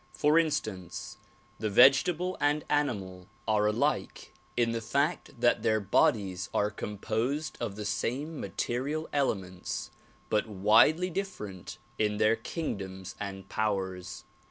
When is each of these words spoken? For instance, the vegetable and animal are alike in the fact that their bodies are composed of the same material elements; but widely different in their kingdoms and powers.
For 0.13 0.39
instance, 0.39 1.17
the 1.59 1.69
vegetable 1.69 2.35
and 2.41 2.65
animal 2.71 3.27
are 3.47 3.67
alike 3.67 4.33
in 4.57 4.71
the 4.71 4.81
fact 4.81 5.39
that 5.39 5.61
their 5.61 5.79
bodies 5.79 6.49
are 6.55 6.71
composed 6.71 7.55
of 7.61 7.75
the 7.75 7.85
same 7.85 8.39
material 8.39 9.07
elements; 9.13 9.91
but 10.27 10.47
widely 10.49 11.11
different 11.11 11.77
in 11.99 12.17
their 12.17 12.35
kingdoms 12.35 13.13
and 13.19 13.47
powers. 13.47 14.23